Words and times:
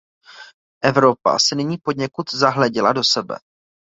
Evropa 0.83 1.39
se 1.39 1.55
nyní 1.55 1.77
poněkud 1.77 2.29
zahleděla 2.31 2.93
do 2.93 3.03
sebe. 3.03 3.35